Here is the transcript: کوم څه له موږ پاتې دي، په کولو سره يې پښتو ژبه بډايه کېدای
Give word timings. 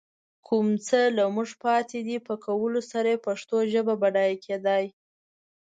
کوم 0.47 0.67
څه 0.87 0.99
له 1.17 1.23
موږ 1.35 1.49
پاتې 1.63 1.99
دي، 2.07 2.17
په 2.27 2.33
کولو 2.45 2.81
سره 2.91 3.07
يې 3.13 3.23
پښتو 3.27 3.57
ژبه 3.71 3.93
بډايه 4.01 4.37
کېدای 4.45 4.85